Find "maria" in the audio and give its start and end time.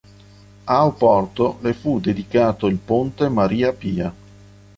3.29-3.71